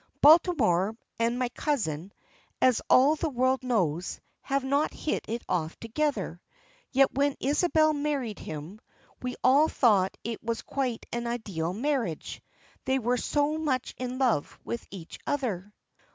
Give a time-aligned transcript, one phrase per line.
[0.19, 2.11] Baltimore and my cousin,
[2.59, 6.41] as all the world knows, have not hit it off together.
[6.91, 8.81] Yet when Isabel married him,
[9.21, 12.41] we all thought it was quite an ideal marriage,
[12.85, 15.71] they were so much in love with each other."